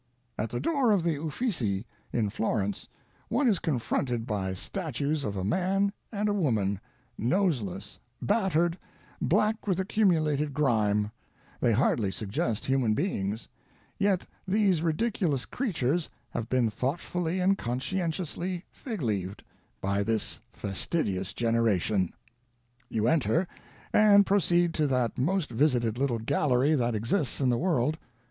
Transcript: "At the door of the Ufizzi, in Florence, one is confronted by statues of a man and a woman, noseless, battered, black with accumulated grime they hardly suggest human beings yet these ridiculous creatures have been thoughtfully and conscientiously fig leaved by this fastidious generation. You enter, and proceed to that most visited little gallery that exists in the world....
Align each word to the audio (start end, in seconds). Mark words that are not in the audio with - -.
"At 0.35 0.49
the 0.49 0.59
door 0.59 0.89
of 0.91 1.03
the 1.03 1.19
Ufizzi, 1.19 1.85
in 2.11 2.31
Florence, 2.31 2.87
one 3.29 3.47
is 3.47 3.59
confronted 3.59 4.25
by 4.25 4.55
statues 4.55 5.23
of 5.23 5.37
a 5.37 5.43
man 5.43 5.93
and 6.11 6.27
a 6.27 6.33
woman, 6.33 6.79
noseless, 7.19 7.99
battered, 8.19 8.79
black 9.21 9.67
with 9.67 9.79
accumulated 9.79 10.55
grime 10.55 11.11
they 11.59 11.71
hardly 11.71 12.09
suggest 12.11 12.65
human 12.65 12.95
beings 12.95 13.47
yet 13.99 14.25
these 14.47 14.81
ridiculous 14.81 15.45
creatures 15.45 16.09
have 16.31 16.49
been 16.49 16.67
thoughtfully 16.71 17.39
and 17.39 17.59
conscientiously 17.59 18.65
fig 18.71 19.03
leaved 19.03 19.43
by 19.81 20.01
this 20.01 20.39
fastidious 20.51 21.31
generation. 21.31 22.11
You 22.89 23.07
enter, 23.07 23.47
and 23.93 24.25
proceed 24.25 24.73
to 24.73 24.87
that 24.87 25.19
most 25.19 25.51
visited 25.51 25.99
little 25.99 26.17
gallery 26.17 26.73
that 26.73 26.95
exists 26.95 27.39
in 27.39 27.49
the 27.51 27.57
world.... 27.59 27.99